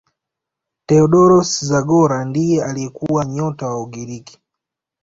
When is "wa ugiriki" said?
3.67-4.39